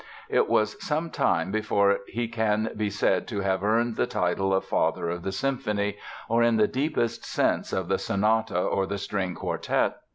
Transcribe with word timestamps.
It 0.29 0.49
was 0.49 0.83
some 0.83 1.11
time 1.11 1.51
before 1.51 1.99
he 2.07 2.27
can 2.27 2.71
be 2.75 2.89
said 2.89 3.27
to 3.27 3.41
have 3.41 3.63
earned 3.63 3.97
the 3.97 4.07
title 4.07 4.51
of 4.51 4.65
"father 4.65 5.11
of 5.11 5.21
the 5.21 5.31
symphony" 5.31 5.97
(or, 6.27 6.41
in 6.41 6.57
the 6.57 6.67
deepest 6.67 7.23
sense, 7.23 7.71
of 7.71 7.87
the 7.87 7.99
sonata 7.99 8.59
or 8.59 8.87
the 8.87 8.97
string 8.97 9.35
quartet). 9.35 9.97